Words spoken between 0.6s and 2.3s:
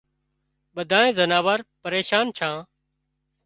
ٻڌانئي زناور پريشان